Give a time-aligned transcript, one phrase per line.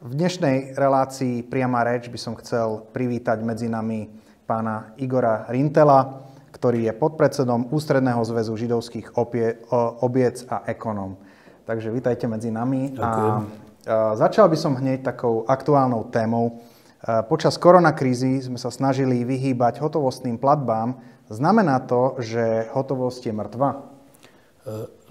[0.00, 4.08] V dnešnej relácii Priama reč by som chcel privítať medzi nami
[4.48, 6.24] pána Igora Rintela,
[6.56, 9.60] ktorý je podpredsedom Ústredného zväzu židovských opie,
[10.00, 11.20] obiec a ekonom.
[11.68, 12.96] Takže vítajte medzi nami.
[12.96, 13.44] Ďakujem.
[13.44, 16.64] A, začal by som hneď takou aktuálnou témou.
[17.04, 20.96] A, počas koronakrízy sme sa snažili vyhýbať hotovostným platbám.
[21.28, 23.68] Znamená to, že hotovosť je mŕtva?
[23.76, 23.78] E,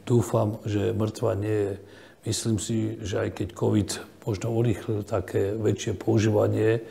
[0.02, 1.74] dúfam, že mŕtva nie je.
[2.28, 3.90] Myslím si, že aj keď COVID
[4.28, 6.84] možno urýchlil také väčšie používanie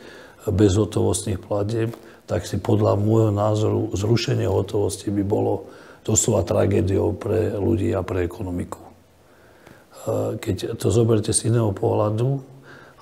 [0.49, 1.93] bezhotovostných platieb,
[2.25, 5.69] tak si podľa môjho názoru zrušenie hotovosti by bolo
[6.01, 8.81] doslova tragédiou pre ľudí a pre ekonomiku.
[10.41, 12.41] Keď to zoberte z iného pohľadu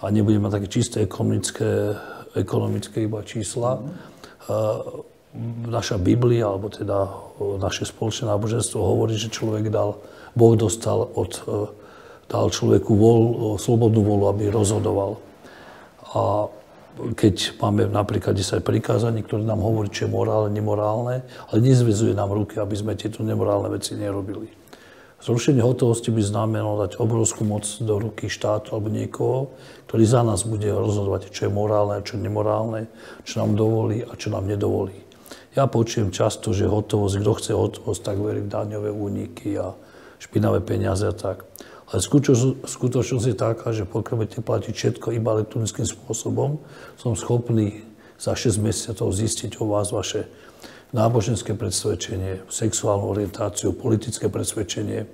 [0.03, 1.95] a nebudeme také čisté ekonomické,
[2.35, 3.79] ekonomické iba čísla,
[5.67, 7.07] naša Biblia, alebo teda
[7.61, 10.01] naše spoločné náboženstvo hovorí, že človek dal,
[10.33, 11.31] Boh dostal od
[12.27, 13.21] dal človeku vol,
[13.55, 15.19] slobodnú volu, aby rozhodoval.
[16.13, 16.51] A
[17.13, 22.33] keď máme napríklad 10 prikázaní, ktoré nám hovorí, čo je morálne, nemorálne, ale nezvezuje nám
[22.33, 24.49] ruky, aby sme tieto nemorálne veci nerobili.
[25.17, 29.49] Zrušenie hotovosti by znamenalo dať obrovskú moc do ruky štátu alebo niekoho,
[29.89, 32.85] ktorý za nás bude rozhodovať, čo je morálne a čo je nemorálne,
[33.25, 34.93] čo nám dovolí a čo nám nedovolí.
[35.57, 39.73] Ja počujem často, že hotovosť, kto chce hotovosť, tak verí v daňové úniky a
[40.21, 41.49] špinavé peniaze a tak.
[41.87, 42.03] Ale
[42.67, 46.59] skutočnosť je taká, že pokiaľ budete platiť všetko iba elektronickým spôsobom,
[46.99, 47.87] som schopný
[48.19, 50.27] za 6 mesiacov zistiť o vás vaše
[50.91, 55.07] náboženské presvedčenie, sexuálnu orientáciu, politické presvedčenie,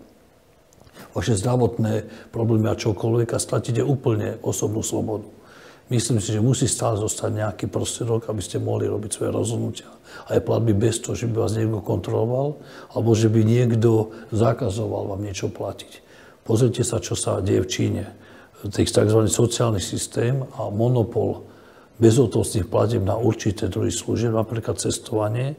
[1.13, 5.29] vaše zdravotné problémy a čokoľvek a stratíte úplne osobnú slobodu.
[5.93, 9.89] Myslím si, že musí stále zostať nejaký prostriedok, aby ste mohli robiť svoje rozhodnutia.
[10.25, 12.57] Aj platby bez toho, že by vás niekto kontroloval,
[12.97, 16.01] alebo že by niekto zakazoval vám niečo platiť.
[16.43, 18.03] Pozrite sa, čo sa deje v Číne.
[18.63, 19.19] Tých tzv.
[19.27, 21.47] sociálny systém a monopol
[21.99, 25.55] bezhotovostných platieb na určité druhy služieb, napríklad cestovanie,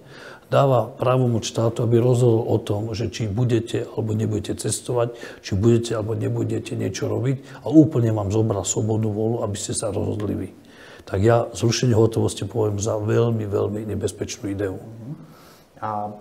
[0.53, 5.97] dáva právomoc štátu, aby rozhodol o tom, že či budete alebo nebudete cestovať, či budete
[5.97, 10.49] alebo nebudete niečo robiť a úplne vám zobrať slobodnú volu, aby ste sa rozhodli vy.
[11.05, 14.81] Tak ja zrušenie hotovosti poviem za veľmi, veľmi nebezpečnú ideu.
[15.81, 16.13] A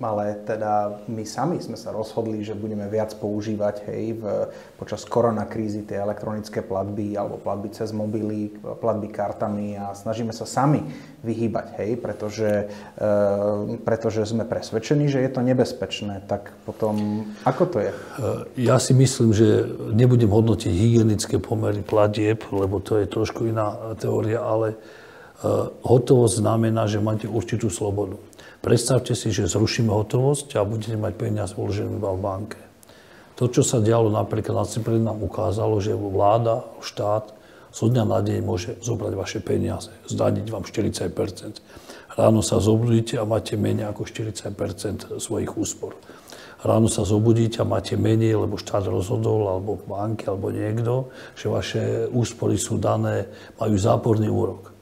[0.00, 4.24] ale teda my sami sme sa rozhodli, že budeme viac používať hej, v,
[4.80, 8.48] počas koronakrízy tie elektronické platby alebo platby cez mobily,
[8.80, 10.80] platby kartami a snažíme sa sami
[11.20, 16.24] vyhýbať, hej, pretože, e, pretože sme presvedčení, že je to nebezpečné.
[16.24, 17.90] Tak potom, ako to je?
[17.92, 23.76] Eh, ja si myslím, že nebudem hodnotiť hygienické pomery platieb, lebo to je trošku iná
[24.00, 24.76] teória, ale e,
[25.84, 28.16] hotovosť znamená, že máte určitú slobodu.
[28.60, 32.60] Predstavte si, že zrušíme hotovosť a budete mať peniaze uložené iba v banke.
[33.40, 37.32] To, čo sa dialo napríklad na Cypre, nám ukázalo, že vláda, štát
[37.72, 41.62] zo dňa na deň môže zobrať vaše peniaze, zdaniť vám 40%
[42.18, 45.94] Ráno sa zobudíte a máte menej ako 40% svojich úspor.
[46.60, 51.82] Ráno sa zobudíte a máte menej, lebo štát rozhodol, alebo banky, alebo niekto, že vaše
[52.10, 54.74] úspory sú dané, majú záporný úrok.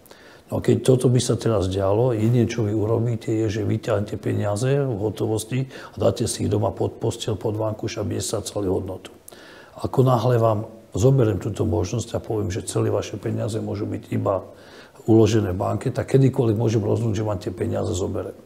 [0.48, 4.80] No keď toto by sa teraz dialo, jediné, čo vy urobíte, je, že vyťahnete peniaze
[4.80, 9.12] v hotovosti a dáte si ich doma pod postel, pod vankuš, aby nestrácali hodnotu.
[9.76, 10.64] Ako náhle vám
[10.96, 14.48] zoberiem túto možnosť a poviem, že celé vaše peniaze môžu byť iba
[15.04, 18.36] uložené v banke, tak kedykoľvek môžem rozhodnúť, že vám tie peniaze zoberiem.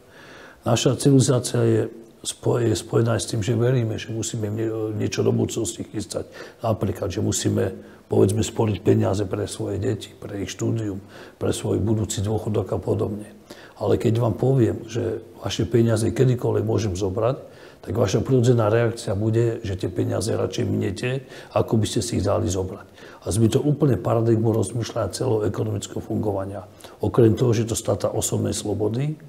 [0.67, 1.81] Naša civilizácia je
[2.23, 4.47] je spojená s tým, že veríme, že musíme
[4.95, 6.31] niečo do budúcnosti chystať.
[6.63, 7.75] Napríklad, že musíme
[8.11, 11.01] povedzme sporiť peniaze pre svoje deti, pre ich štúdium,
[11.39, 13.31] pre svoj budúci dôchodok a podobne.
[13.79, 17.37] Ale keď vám poviem, že vaše peniaze kedykoľvek môžem zobrať,
[17.83, 22.23] tak vaša prirodzená reakcia bude, že tie peniaze radšej minete, ako by ste si ich
[22.23, 22.87] dali zobrať.
[23.23, 26.63] A zby to úplne paradigmu rozmýšľania celého ekonomického fungovania.
[27.03, 29.19] Okrem toho, že to státa osobnej slobody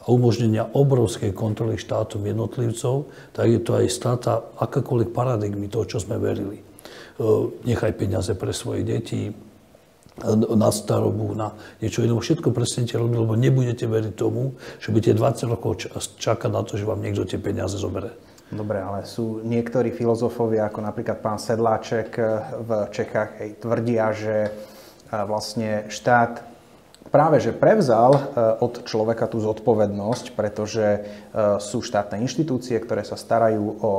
[0.00, 6.00] a umožnenia obrovskej kontroly štátom jednotlivcov, tak je to aj státa akákoľvek paradigmy toho, čo
[6.00, 6.67] sme verili.
[7.18, 7.24] E,
[7.66, 9.32] nechaj peniaze pre svoje deti, e,
[10.54, 11.50] na starobu, na
[11.82, 12.14] niečo iné.
[12.14, 16.86] Všetko prestanete robiť, lebo nebudete veriť tomu, že budete 20 rokov čakať na to, že
[16.86, 18.14] vám niekto tie peniaze zoberie.
[18.48, 22.22] Dobre, ale sú niektorí filozofovia, ako napríklad pán Sedláček e,
[22.62, 24.54] v Čechách, tvrdia, že
[25.08, 26.44] vlastne štát
[27.08, 28.14] práve že prevzal
[28.62, 31.04] od človeka tú zodpovednosť, pretože
[31.58, 33.92] sú štátne inštitúcie, ktoré sa starajú o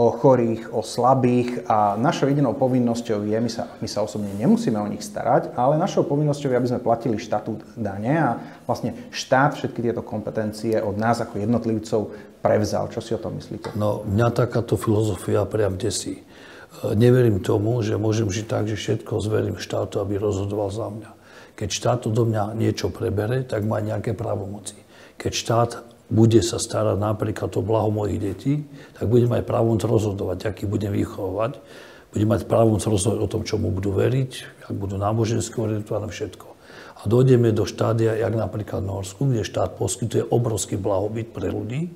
[0.00, 4.80] o chorých, o slabých a našou jedinou povinnosťou je, my sa, my sa osobne nemusíme
[4.80, 9.60] o nich starať, ale našou povinnosťou je, aby sme platili štatút dane a vlastne štát
[9.60, 12.88] všetky tieto kompetencie od nás ako jednotlivcov prevzal.
[12.88, 13.76] Čo si o tom myslíte?
[13.76, 16.24] No, mňa takáto filozofia priam desí.
[16.96, 21.10] neverím tomu, že môžem žiť tak, že všetko zverím štátu, aby rozhodoval za mňa.
[21.54, 24.76] Keď štát do mňa niečo prebere, tak má nejaké právomoci.
[25.20, 25.70] Keď štát
[26.10, 28.54] bude sa starať napríklad o blaho mojich detí,
[28.98, 31.62] tak budem mať právomoc rozhodovať, aký budem vychovať.
[32.10, 36.46] Budem mať právomoc rozhodovať o tom, čomu budú veriť, ak budú nábožensky orientované, všetko.
[37.00, 41.94] A dojdeme do štádia, jak napríklad v Norsku, kde štát poskytuje obrovský blahobyt pre ľudí,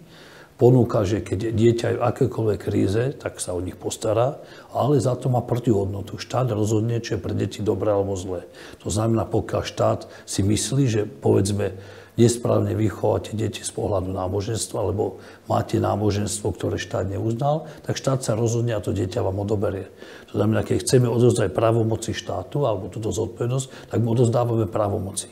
[0.56, 4.38] ponúka, že keď dieťa je v akékoľvek kríze, tak sa o nich postará,
[4.70, 6.18] ale za to má protihodnotu.
[6.18, 8.46] Štát rozhodne, čo je pre deti dobré alebo zlé.
[8.86, 11.74] To znamená, pokiaľ štát si myslí, že povedzme
[12.14, 15.18] nesprávne vychovávate deti z pohľadu náboženstva, alebo
[15.50, 19.90] máte náboženstvo, ktoré štát neuznal, tak štát sa rozhodne a to dieťa vám odoberie.
[20.30, 25.26] To znamená, keď chceme odozdať právomoci štátu alebo túto zodpovednosť, tak mu odozdávame právomoci.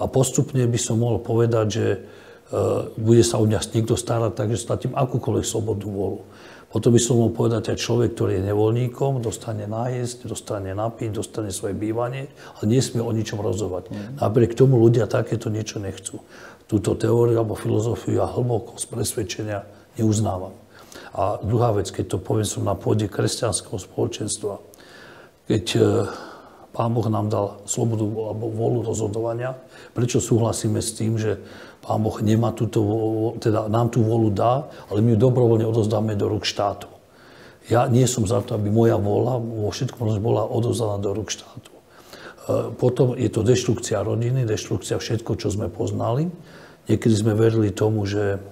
[0.00, 1.86] A postupne by som mohol povedať, že
[2.98, 6.20] bude sa o mňa niekto starať, takže stratím akúkoľvek slobodnú volu.
[6.70, 11.50] Potom by som mohol povedať aj človek, ktorý je nevoľníkom, dostane nájsť, dostane napiť, dostane
[11.50, 13.90] svoje bývanie, ale nesmie o ničom rozhodovať.
[13.90, 14.22] Mm.
[14.22, 16.22] Napriek tomu ľudia takéto niečo nechcú.
[16.70, 19.66] Túto teóriu alebo filozofiu ja hlboko z presvedčenia
[19.98, 20.54] neuznávam.
[21.10, 24.62] A druhá vec, keď to poviem som na pôde kresťanského spoločenstva,
[25.50, 25.82] keď e,
[26.70, 29.58] Pán Boh nám dal slobodu alebo volu rozhodovania,
[29.90, 31.42] prečo súhlasíme s tým, že
[31.82, 32.80] Pán Boh nemá túto,
[33.42, 36.86] teda nám tú volu dá, ale my ju dobrovoľne odozdáme do rúk štátu.
[37.66, 41.70] Ja nie som za to, aby moja vola vo všetkom bola odozdaná do rúk štátu.
[41.70, 41.78] E,
[42.74, 46.30] potom je to deštrukcia rodiny, deštrukcia všetko, čo sme poznali.
[46.86, 48.42] Niekedy sme verili tomu, že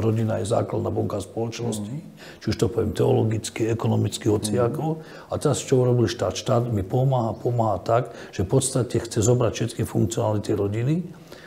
[0.00, 2.40] rodina je základná bunka spoločnosti, mm.
[2.44, 5.00] či už to poviem teologicky, ekonomicky, hociako.
[5.00, 5.32] Mm.
[5.32, 6.36] A teraz čo urobil štát?
[6.36, 10.96] Štát mi pomáha, pomáha tak, že v podstate chce zobrať všetky funkcionality rodiny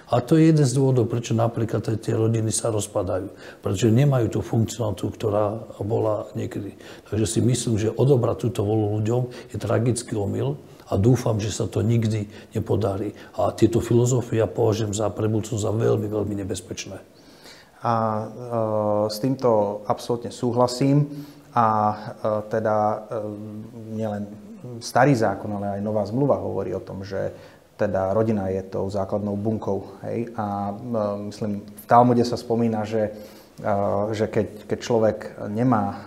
[0.09, 3.29] a to je jeden z dôvodov, prečo napríklad tie rodiny sa rozpadajú.
[3.61, 6.73] Pretože nemajú tú funkcionalitu, ktorá bola niekedy.
[7.13, 10.57] Takže si myslím, že odobrať túto volu ľuďom je tragický omyl
[10.89, 12.25] a dúfam, že sa to nikdy
[12.57, 13.13] nepodarí.
[13.37, 17.18] A tieto filozofie ja považujem za pre za veľmi, veľmi nebezpečné.
[17.79, 18.25] A e,
[19.07, 21.07] s týmto absolútne súhlasím.
[21.55, 21.97] A e,
[22.51, 22.97] teda e,
[23.95, 24.23] nielen
[24.83, 27.31] starý zákon, ale aj nová zmluva hovorí o tom, že
[27.79, 29.95] teda rodina je tou základnou bunkou.
[30.03, 30.35] Hej?
[30.35, 33.15] A e, myslím, v Talmude sa spomína, že,
[33.63, 33.71] e,
[34.11, 35.17] že keď, keď človek
[35.47, 35.97] nemá e,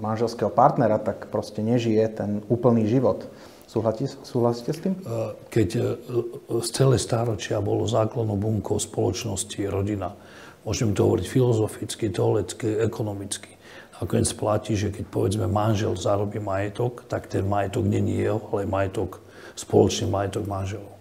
[0.00, 3.28] manželského partnera, tak proste nežije ten úplný život.
[3.68, 4.98] Súhlasíte, súhlasíte s tým?
[5.46, 5.68] Keď
[6.58, 10.10] z celé stáročia bolo základnou bunkou spoločnosti rodina,
[10.64, 13.50] môžeme to hovoriť filozoficky, teoreticky, ekonomicky,
[14.00, 19.20] nakoniec platí, že keď povedzme manžel zarobí majetok, tak ten majetok není jeho, ale majetok
[19.56, 20.92] spoločný majetok manželov.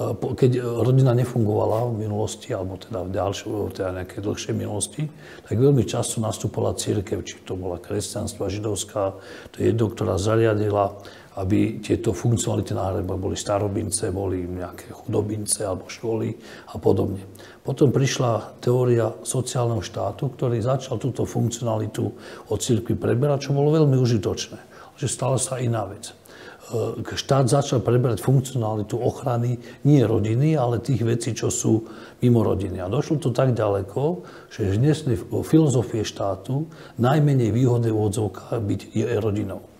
[0.00, 0.50] E, keď
[0.82, 3.46] rodina nefungovala v minulosti, alebo teda v ďalšej,
[3.78, 5.02] teda nejakej dlhšej minulosti,
[5.46, 9.14] tak veľmi často nastúpala církev, či to bola kresťanstvá, židovská,
[9.54, 10.98] to je jedno, ktorá zariadila,
[11.32, 16.36] aby tieto funkcionality náhreba boli starobince, boli nejaké chudobince alebo školy
[16.68, 17.24] a podobne.
[17.64, 22.04] Potom prišla teória sociálneho štátu, ktorý začal túto funkcionalitu
[22.52, 24.60] od církvy preberať, čo bolo veľmi užitočné.
[25.00, 26.12] Že stala sa iná vec.
[26.12, 29.56] E, štát začal prebrať funkcionalitu ochrany
[29.88, 31.88] nie rodiny, ale tých vecí, čo sú
[32.20, 32.76] mimo rodiny.
[32.76, 34.20] A došlo to tak ďaleko,
[34.52, 36.68] že dnes v filozofie štátu
[37.00, 39.71] najmenej výhodné v odzvukách byť je rodinou.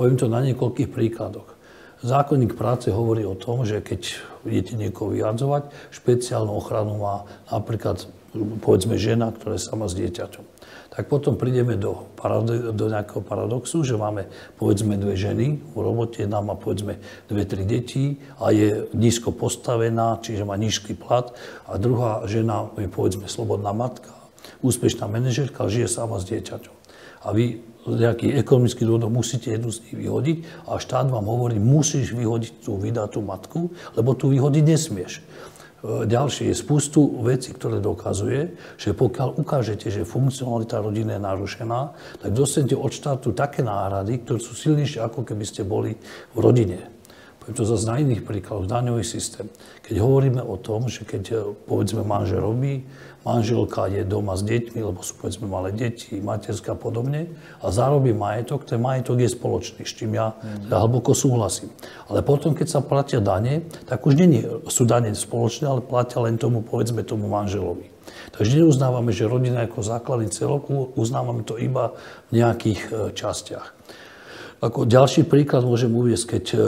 [0.00, 1.60] Poviem to na niekoľkých príkladoch.
[2.00, 4.16] Zákonník práce hovorí o tom, že keď
[4.48, 8.08] idete niekoho vyjadzovať, špeciálnu ochranu má napríklad
[8.64, 12.10] povedzme žena, ktorá je sama s dieťaťom tak potom prídeme do,
[12.74, 14.26] do nejakého paradoxu, že máme
[14.58, 16.98] povedzme dve ženy v robote, jedna má povedzme
[17.30, 21.30] dve, tri deti a je nízko postavená, čiže má nízky plat
[21.70, 24.10] a druhá žena je povedzme slobodná matka,
[24.66, 26.74] úspešná manažerka, žije sama s dieťaťom.
[27.22, 27.62] A vy
[27.94, 30.36] z nejakých ekonomických dôvodov musíte jednu z nich vyhodiť
[30.68, 35.12] a štát vám hovorí, musíš vyhodiť tú vydatú matku, lebo tu vyhodiť nesmieš.
[35.18, 35.22] E,
[36.04, 41.80] ďalšie je spustu vecí, ktoré dokazuje, že pokiaľ ukážete, že funkcionalita rodiny je narušená,
[42.20, 45.96] tak dostanete od štátu také náhrady, ktoré sú silnejšie, ako keby ste boli
[46.36, 46.99] v rodine.
[47.40, 49.48] Poviem to zase na iných príkladoch, daňový systém.
[49.80, 52.84] Keď hovoríme o tom, že keď e, povedzme manžel robí,
[53.24, 57.32] manželka je doma s deťmi, lebo sú povedzme malé deti, materská a podobne,
[57.64, 60.68] a zarobí majetok, ten majetok je spoločný, s čím ja mm.
[60.68, 61.72] hlboko súhlasím.
[62.12, 66.36] Ale potom, keď sa platia dane, tak už nie sú dane spoločné, ale platia len
[66.36, 67.88] tomu, povedzme, tomu manželovi.
[68.36, 71.96] Takže neuznávame, že rodina ako základný celok, uznávame to iba
[72.28, 73.76] v nejakých e, častiach.
[74.60, 76.58] Ako ďalší príklad môžem uvieť, keď e,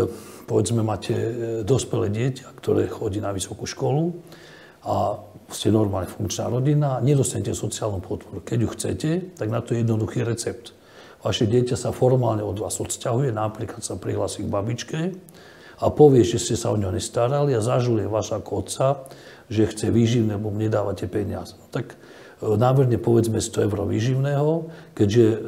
[0.52, 1.30] povedzme máte e,
[1.64, 4.12] dospelé dieťa, ktoré chodí na vysokú školu
[4.84, 5.16] a
[5.48, 8.44] ste normálne funkčná rodina, nedostanete sociálnu podporu.
[8.44, 10.76] Keď ju chcete, tak na to je jednoduchý recept.
[11.24, 15.00] vaše dieťa sa formálne od vás odsťahuje, napríklad sa prihlási k babičke
[15.80, 18.68] a povie, že ste sa o ňo nestarali a zažuje vás ako
[19.48, 21.56] že chce výživné, lebo mu nedávate peniaze.
[21.56, 21.96] No, tak e,
[22.44, 24.52] náverne povedzme 100 eur výživného,
[24.92, 25.38] keďže e,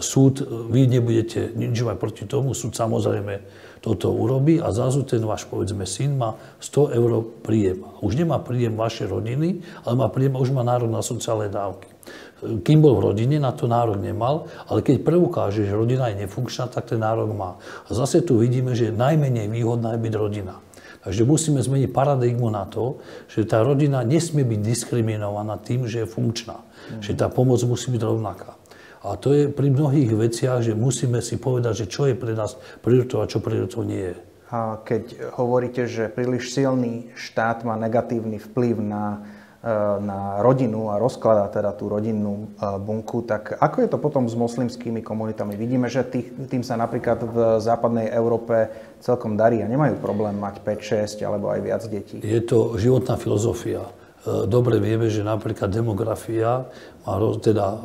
[0.00, 5.46] súd, vy nebudete nič mať proti tomu, súd samozrejme toto urobí a zrazu ten váš,
[5.46, 7.10] povedzme, syn má 100 eur
[7.44, 7.86] príjem.
[8.02, 11.88] Už nemá príjem vašej rodiny, ale má príjem, už má nárok na sociálne dávky.
[12.36, 16.68] Kým bol v rodine, na to nárok nemal, ale keď preukáže, že rodina je nefunkčná,
[16.68, 17.56] tak ten nárok má.
[17.88, 20.60] A zase tu vidíme, že najmenej výhodná je byť rodina.
[21.06, 22.98] Takže musíme zmeniť paradigmu na to,
[23.30, 26.58] že tá rodina nesmie byť diskriminovaná tým, že je funkčná.
[26.58, 26.98] Mm.
[26.98, 28.58] Že tá pomoc musí byť rovnaká.
[29.06, 32.58] A to je pri mnohých veciach, že musíme si povedať, že čo je pre nás
[32.82, 34.16] prioritou a čo prioritou nie je.
[34.50, 39.26] A keď hovoríte, že príliš silný štát má negatívny vplyv na,
[39.58, 39.70] e,
[40.02, 44.38] na rodinu a rozkladá teda tú rodinnú e, bunku, tak ako je to potom s
[44.38, 45.58] moslimskými komunitami?
[45.58, 48.70] Vidíme, že tých, tým sa napríklad v západnej Európe
[49.02, 52.22] celkom darí a nemajú problém mať 5, 6 alebo aj viac detí.
[52.22, 53.82] Je to životná filozofia.
[54.26, 56.66] E, dobre vieme, že napríklad demografia
[57.06, 57.80] má teda e,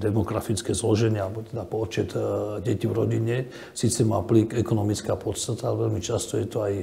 [0.00, 2.20] demografické zloženie, alebo teda počet e,
[2.64, 3.36] detí v rodine,
[3.76, 6.74] síce má plík ekonomická podstata, ale veľmi často je to aj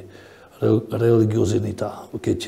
[0.96, 2.08] religiozinita.
[2.24, 2.40] Keď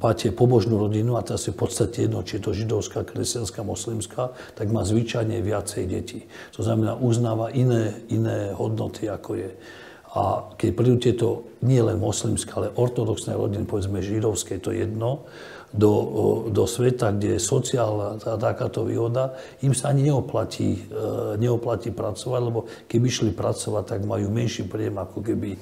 [0.00, 4.32] máte pobožnú rodinu, a teraz je v podstate jedno, či je to židovská, kresťanská, moslimská,
[4.56, 6.24] tak má zvyčajne viacej detí.
[6.56, 9.50] To znamená, uznáva iné, iné hodnoty, ako je.
[10.10, 11.28] A keď prídu tieto
[11.62, 15.30] nie len moslimské, ale ortodoxné rodiny, povedzme židovské, to je jedno,
[15.70, 15.92] do,
[16.50, 22.40] do sveta, kde je sociálna tá, takáto výhoda, im sa ani neoplatí, e, neoplatí pracovať,
[22.42, 25.58] lebo keby išli pracovať, tak majú menší príjem, ako keby, e,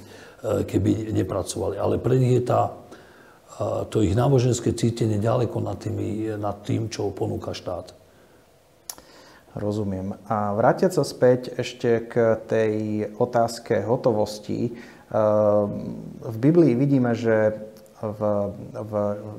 [0.64, 1.76] keby nepracovali.
[1.76, 6.88] Ale pre nich je tá, e, to ich náboženské cítenie ďaleko nad, tými, nad tým,
[6.88, 7.92] čo ponúka štát.
[9.56, 10.12] Rozumiem.
[10.28, 12.72] A vrátiť sa späť ešte k tej
[13.16, 14.72] otázke hotovosti.
[14.72, 14.76] Ehm,
[16.20, 18.20] v Biblii vidíme, že v,
[18.72, 18.92] v,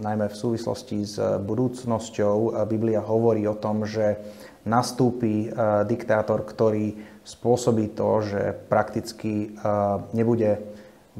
[0.04, 4.20] najmä v súvislosti s budúcnosťou Biblia hovorí o tom, že
[4.68, 5.50] nastúpi e,
[5.88, 9.70] diktátor, ktorý spôsobí to, že prakticky e,
[10.12, 10.69] nebude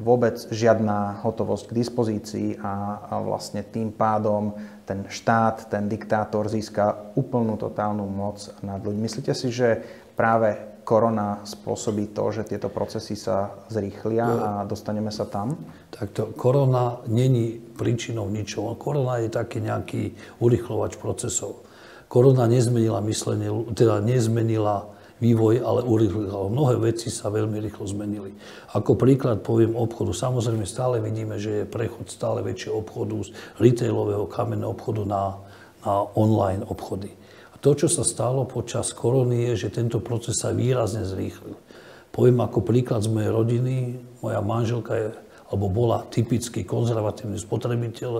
[0.00, 4.56] vôbec žiadna hotovosť k dispozícii a, a vlastne tým pádom
[4.88, 9.06] ten štát, ten diktátor získa úplnú totálnu moc nad ľuďmi.
[9.06, 9.84] Myslíte si, že
[10.16, 15.54] práve korona spôsobí to, že tieto procesy sa zrýchlia a dostaneme sa tam?
[15.92, 18.74] Takto, korona není príčinou ničoho.
[18.74, 21.62] Korona je taký nejaký urychlovač procesov.
[22.10, 26.48] Korona nezmenila myslenie, teda nezmenila vývoj, ale urychlilo.
[26.48, 28.32] Mnohé veci sa veľmi rýchlo zmenili.
[28.72, 30.16] Ako príklad poviem obchodu.
[30.16, 33.28] Samozrejme stále vidíme, že je prechod stále väčšieho obchodu z
[33.60, 35.36] retailového kamenného obchodu na,
[35.84, 37.12] na online obchody.
[37.52, 41.54] A to, čo sa stalo počas korony, je, že tento proces sa výrazne zrýchlil.
[42.10, 43.76] Poviem ako príklad z mojej rodiny.
[44.24, 45.08] Moja manželka je
[45.50, 48.12] alebo bola typický konzervatívny spotrebiteľ.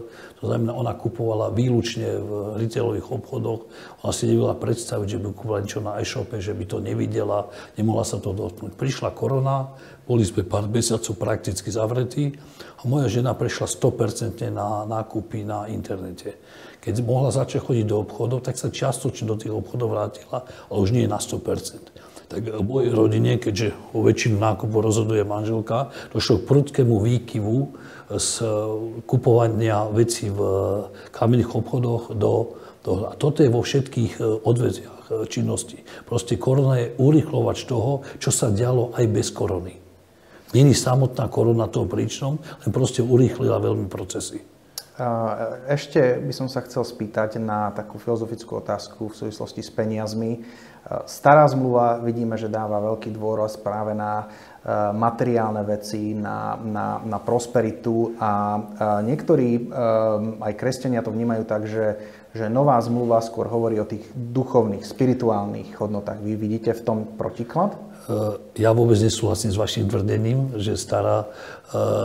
[0.42, 3.70] To znamená, ona kupovala výlučne v retailových obchodoch.
[4.02, 7.46] Ona si nevedela predstaviť, že by kupovala niečo na e-shope, že by to nevidela,
[7.78, 8.74] nemohla sa to dotknúť.
[8.74, 9.70] Prišla korona,
[10.10, 12.34] boli sme pár mesiacov prakticky zavretí
[12.82, 16.34] a moja žena prešla 100% na nákupy na internete.
[16.82, 20.90] Keď mohla začať chodiť do obchodov, tak sa čiastočne do tých obchodov vrátila, ale už
[20.90, 21.99] nie na 100%
[22.30, 27.58] tak v mojej rodine, keďže o väčšinu nákupu rozhoduje manželka, došlo k prudkému výkyvu
[28.14, 28.30] z
[29.02, 30.40] kupovania vecí v
[31.10, 32.54] kamenných obchodoch do,
[32.86, 33.10] do...
[33.10, 35.82] A toto je vo všetkých e, odveziach činností.
[36.06, 39.74] Proste korona je urychlovač toho, čo sa dialo aj bez korony.
[40.54, 44.42] Není samotná korona toho príčinom, len proste urýchlila veľmi procesy.
[45.64, 50.44] Ešte by som sa chcel spýtať na takú filozofickú otázku v súvislosti s peniazmi.
[51.04, 54.26] Stará zmluva vidíme, že dáva veľký dôraz práve na e,
[54.96, 58.58] materiálne veci, na, na, na prosperitu a
[59.04, 59.62] niektorí, e,
[60.40, 62.00] aj kresťania to vnímajú tak, že,
[62.32, 66.18] že nová zmluva skôr hovorí o tých duchovných, spirituálnych hodnotách.
[66.24, 67.76] Vy vidíte v tom protiklad?
[67.76, 71.28] E, ja vôbec nesúhlasím s vašim tvrdením, že, stará,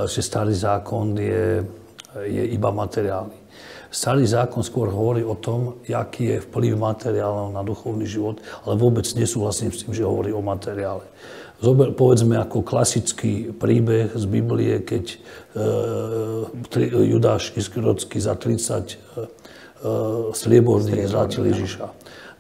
[0.05, 1.63] že starý zákon je,
[2.27, 3.39] je iba materiálny.
[3.95, 9.07] Starý zákon skôr hovorí o tom, aký je vplyv materiálov na duchovný život, ale vôbec
[9.15, 11.07] nesúhlasím s tým, že hovorí o materiále.
[11.63, 15.17] Zober, povedzme ako klasický príbeh z Biblie, keď e,
[17.07, 18.95] Judáš Iskrodsky za 30 e, e,
[20.35, 21.87] strieborných zlatil Ježiša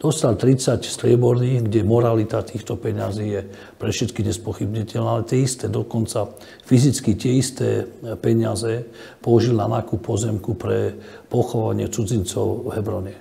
[0.05, 3.41] dostal 30 strieborných, kde moralita týchto peňazí je
[3.81, 6.29] pre všetky nespochybniteľná, ale tie isté, dokonca
[6.69, 7.89] fyzicky tie isté
[8.21, 8.85] peniaze
[9.25, 10.93] použil na nákup pozemku pre
[11.25, 13.15] pochovanie cudzincov v Hebrone.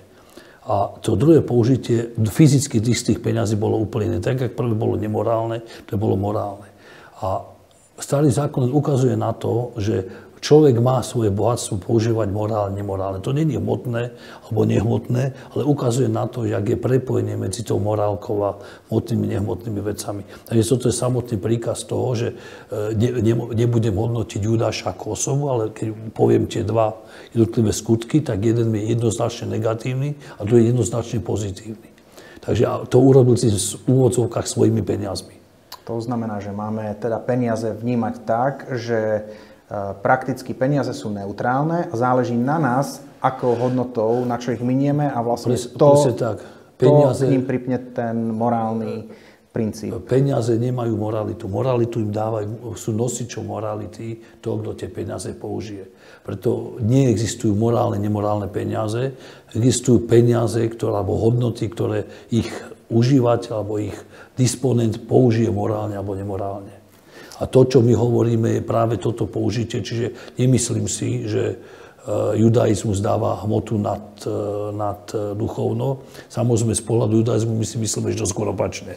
[0.65, 4.19] A to druhé použitie fyzicky tých peňazí bolo úplne iné.
[4.21, 6.69] Tak, ako prvé bolo nemorálne, to bolo morálne.
[7.21, 7.45] A
[8.01, 13.17] starý zákon ukazuje na to, že človek má svoje bohatstvo používať morálne, nemorálne.
[13.25, 14.13] To je hmotné
[14.45, 18.61] alebo nehmotné, ale ukazuje na to, jak je prepojenie medzi tou morálkou a
[18.93, 20.21] hmotnými, nehmotnými vecami.
[20.45, 22.27] Takže toto je samotný príkaz toho, že
[22.69, 26.93] e, ne, ne, nebudem hodnotiť Judáša ako osobu, ale keď poviem tie dva
[27.33, 31.89] jednotlivé skutky, tak jeden je jednoznačne negatívny a druhý je jednoznačne pozitívny.
[32.45, 35.41] Takže to urobil si v úvodzovkách svojimi peniazmi.
[35.89, 39.25] To znamená, že máme teda peniaze vnímať tak, že
[40.01, 45.17] prakticky peniaze sú neutrálne a záleží na nás, akou hodnotou, na čo ich minieme a
[45.25, 46.37] vlastne Pres, to, tak.
[46.77, 49.09] Peniaze, to k ním pripne ten morálny
[49.55, 49.95] princíp.
[50.03, 51.47] Peniaze nemajú moralitu.
[51.47, 55.87] Moralitu im dávajú, sú nosičom morality to, kto tie peniaze použije.
[56.27, 59.15] Preto neexistujú morálne, nemorálne peniaze.
[59.55, 62.51] Existujú peniaze, ktoré, alebo hodnoty, ktoré ich
[62.91, 63.95] užívateľ alebo ich
[64.35, 66.74] disponent použije morálne alebo nemorálne.
[67.39, 69.83] A to, čo my hovoríme, je práve toto použitie.
[69.83, 71.57] Čiže nemyslím si, že eh,
[72.39, 74.31] judaizmus dáva hmotu nad, eh,
[74.71, 76.07] nad eh, duchovno.
[76.31, 78.95] Samozrejme, z pohľadu judaizmu my si myslíme, že to skôr opačne.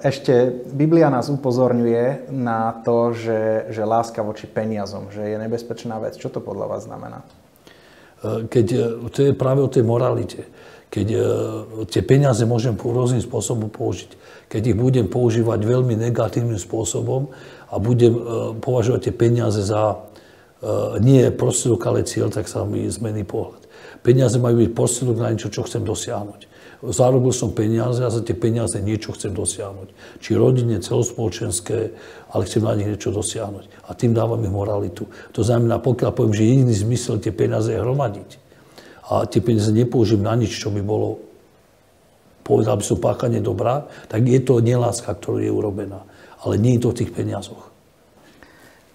[0.00, 6.16] Ešte Biblia nás upozorňuje na to, že, že láska voči peniazom, že je nebezpečná vec.
[6.16, 7.20] Čo to podľa vás znamená?
[8.24, 8.66] Keď,
[9.12, 10.48] to je práve o tej moralite.
[10.92, 11.06] Keď
[11.88, 14.12] tie peniaze môžem rôznym spôsobom použiť
[14.52, 17.32] keď ich budem používať veľmi negatívnym spôsobom
[17.72, 18.20] a budem e,
[18.60, 23.64] považovať tie peniaze za e, nie prostriedok, ale cieľ, tak sa mi zmení pohľad.
[24.04, 26.52] Peniaze majú byť prostriedok na niečo, čo chcem dosiahnuť.
[26.84, 30.20] Zarobil som peniaze a za tie peniaze niečo chcem dosiahnuť.
[30.20, 31.78] Či rodine, celospoločenské,
[32.36, 33.88] ale chcem na nich niečo dosiahnuť.
[33.88, 35.08] A tým dávam ich moralitu.
[35.32, 38.41] To znamená, pokiaľ poviem, že jediný zmysel tie peniaze je hromadiť
[39.12, 41.20] a tie peniaze nepoužijem na nič, čo by bolo
[42.42, 46.02] povedal by som páchanie dobrá, tak je to neláska, ktorú je urobená.
[46.42, 47.70] Ale nie je to v tých peniazoch.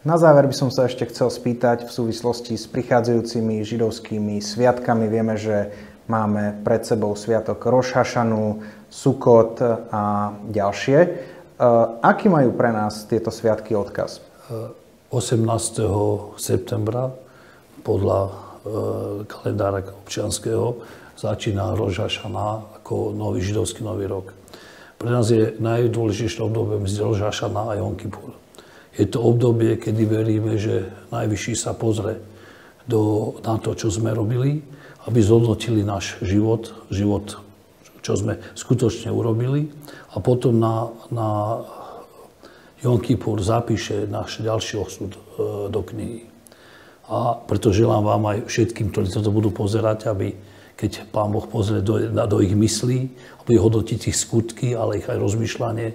[0.03, 5.08] Na záver by som sa ešte chcel spýtať v súvislosti s prichádzajúcimi židovskými sviatkami.
[5.08, 5.71] Vieme, že
[6.08, 9.60] máme pred sebou sviatok Rošhašanu, Sukot
[9.91, 10.99] a ďalšie.
[11.03, 11.10] E,
[11.99, 14.23] aký majú pre nás tieto sviatky odkaz?
[15.12, 15.43] 18.
[16.39, 17.12] septembra
[17.84, 18.46] podľa
[19.27, 20.82] kalendára občianského
[21.17, 24.38] začína Rožašana ako nový židovský nový rok.
[24.97, 28.34] Pre nás je najdôležitejšie obdobie medzi Rožašana a Jom Kippur.
[28.97, 32.17] Je to obdobie, kedy veríme, že Najvyšší sa pozrie
[32.89, 34.65] do, na to, čo sme robili,
[35.06, 37.38] aby zhodnotili náš život, život,
[38.01, 39.69] čo sme skutočne urobili
[40.13, 41.62] a potom na, na
[42.82, 45.19] Jom Kippur zapíše náš ďalší osud e,
[45.69, 46.37] do knihy.
[47.08, 50.36] A preto želám vám aj všetkým, ktorí sa to budú pozerať, aby
[50.78, 53.00] keď Pán Boh pozrie do, do ich myslí
[53.39, 55.88] a bude hodnotiť ich skutky, ale ich aj rozmýšľanie,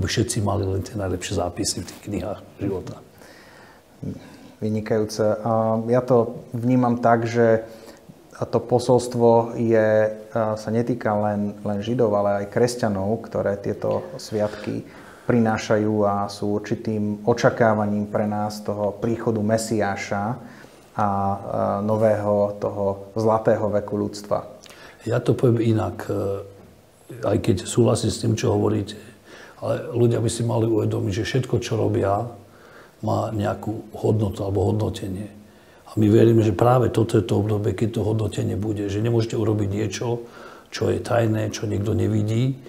[0.00, 2.96] aby všetci mali len tie najlepšie zápisy v tých knihách života.
[4.64, 5.44] Vynikajúce.
[5.92, 7.68] Ja to vnímam tak, že
[8.40, 9.88] to posolstvo je,
[10.32, 14.88] sa netýka len, len Židov, ale aj kresťanov, ktoré tieto sviatky
[15.28, 20.40] prinášajú a sú určitým očakávaním pre nás toho príchodu Mesiáša,
[21.00, 21.08] a
[21.80, 24.44] nového toho zlatého veku ľudstva.
[25.08, 26.44] Ja to poviem inak, e,
[27.24, 29.00] aj keď súhlasím s tým, čo hovoríte,
[29.64, 32.28] ale ľudia by si mali uvedomiť, že všetko, čo robia,
[33.00, 35.32] má nejakú hodnotu alebo hodnotenie.
[35.90, 38.86] A my veríme, že práve toto je to obdobie, keď to hodnotenie bude.
[38.92, 40.28] Že nemôžete urobiť niečo,
[40.70, 42.60] čo je tajné, čo nikto nevidí.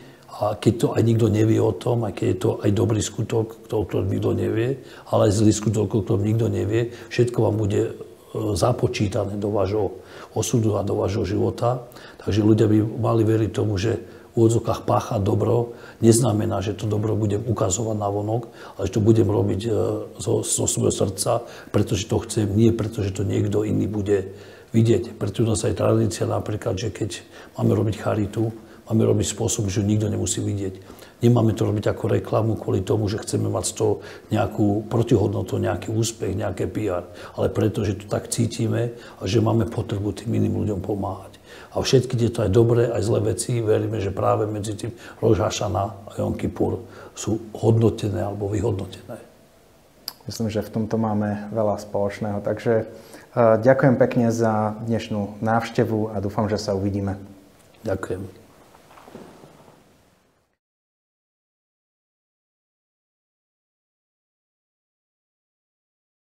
[0.41, 3.67] A keď to aj nikto nevie o tom, aj keď je to aj dobrý skutok,
[3.67, 4.79] o ktorom nikto nevie,
[5.11, 7.93] ale aj zlý skutok, o ktorom nikto nevie, všetko vám bude
[8.33, 9.99] započítané do vášho
[10.31, 11.83] osudu a do vášho života.
[12.23, 13.99] Takže ľudia by mali veriť tomu, že
[14.31, 18.47] v úvodzokách páchať dobro neznamená, že to dobro budem ukazovať na vonok,
[18.79, 19.69] ale že to budem robiť e,
[20.23, 21.43] zo, zo svojho srdca,
[21.75, 24.31] pretože to chcem, nie pretože to niekto iný bude
[24.71, 25.19] vidieť.
[25.19, 27.27] Preto nás aj tradícia napríklad, že keď
[27.59, 28.55] máme robiť charitu,
[28.89, 31.01] máme robiť spôsob, že nikto nemusí vidieť.
[31.21, 33.93] Nemáme to robiť ako reklamu kvôli tomu, že chceme mať z toho
[34.33, 37.05] nejakú protihodnotu, nejaký úspech, nejaké PR,
[37.37, 41.37] ale preto, že to tak cítime a že máme potrebu tým iným ľuďom pomáhať.
[41.71, 44.91] A všetky tieto aj dobré, aj zlé veci, veríme, že práve medzi tým
[45.21, 49.21] Rož Hašana a Jom Kippur sú hodnotené alebo vyhodnotené.
[50.25, 52.43] Myslím, že v tomto máme veľa spoločného.
[52.45, 57.17] Takže uh, ďakujem pekne za dnešnú návštevu a dúfam, že sa uvidíme.
[57.81, 58.40] Ďakujem.